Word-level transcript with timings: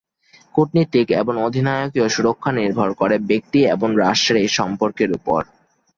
কূটনীতিক 0.55 1.07
এবং 1.21 1.33
অধিনায়কীয় 1.45 2.07
সুরক্ষা 2.09 2.51
নির্ভর 2.53 2.89
করে 2.93 3.15
ব্যক্তি 3.29 3.59
এবং 3.75 3.89
রাষ্ট্রের 4.03 4.37
এই 4.43 4.49
সম্পর্কের 4.57 5.09
উপর। 5.17 5.41